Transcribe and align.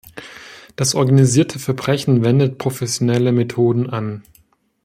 Das 0.77 0.95
organisierte 0.95 1.59
Verbrechen 1.59 2.23
wendet 2.23 2.57
professionelle 2.57 3.31
Methoden 3.31 3.87
an. 3.91 4.23